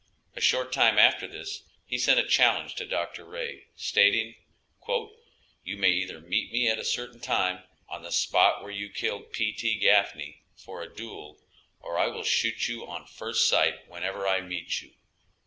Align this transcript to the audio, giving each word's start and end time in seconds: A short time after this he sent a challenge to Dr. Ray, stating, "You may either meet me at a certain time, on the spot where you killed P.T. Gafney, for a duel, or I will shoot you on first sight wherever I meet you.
A 0.35 0.41
short 0.41 0.73
time 0.73 0.97
after 0.97 1.27
this 1.27 1.61
he 1.85 1.99
sent 1.99 2.19
a 2.19 2.25
challenge 2.27 2.73
to 2.73 2.87
Dr. 2.87 3.23
Ray, 3.23 3.67
stating, 3.75 4.33
"You 5.63 5.77
may 5.77 5.91
either 5.91 6.19
meet 6.19 6.51
me 6.51 6.67
at 6.67 6.79
a 6.79 6.83
certain 6.83 7.19
time, 7.19 7.65
on 7.87 8.01
the 8.01 8.11
spot 8.11 8.63
where 8.63 8.71
you 8.71 8.89
killed 8.89 9.31
P.T. 9.31 9.79
Gafney, 9.79 10.37
for 10.55 10.81
a 10.81 10.91
duel, 10.91 11.37
or 11.81 11.99
I 11.99 12.07
will 12.07 12.23
shoot 12.23 12.67
you 12.67 12.87
on 12.87 13.05
first 13.05 13.47
sight 13.47 13.87
wherever 13.87 14.25
I 14.27 14.41
meet 14.41 14.81
you. 14.81 14.91